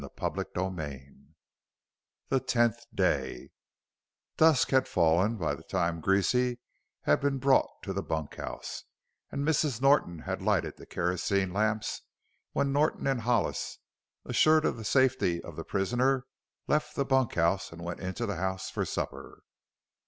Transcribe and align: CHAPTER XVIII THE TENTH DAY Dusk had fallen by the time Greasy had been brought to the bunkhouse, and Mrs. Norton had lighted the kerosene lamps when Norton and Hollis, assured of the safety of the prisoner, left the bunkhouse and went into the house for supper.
CHAPTER 0.17 0.43
XVIII 0.57 1.13
THE 2.29 2.39
TENTH 2.39 2.85
DAY 2.91 3.51
Dusk 4.35 4.71
had 4.71 4.87
fallen 4.87 5.37
by 5.37 5.53
the 5.53 5.61
time 5.61 6.01
Greasy 6.01 6.57
had 7.01 7.21
been 7.21 7.37
brought 7.37 7.69
to 7.83 7.93
the 7.93 8.01
bunkhouse, 8.01 8.85
and 9.31 9.47
Mrs. 9.47 9.79
Norton 9.79 10.17
had 10.17 10.41
lighted 10.41 10.77
the 10.77 10.87
kerosene 10.87 11.53
lamps 11.53 12.01
when 12.51 12.73
Norton 12.73 13.05
and 13.05 13.21
Hollis, 13.21 13.77
assured 14.25 14.65
of 14.65 14.77
the 14.77 14.85
safety 14.85 15.39
of 15.43 15.55
the 15.55 15.63
prisoner, 15.63 16.25
left 16.67 16.95
the 16.95 17.05
bunkhouse 17.05 17.71
and 17.71 17.83
went 17.83 17.99
into 17.99 18.25
the 18.25 18.37
house 18.37 18.71
for 18.71 18.85
supper. 18.85 19.43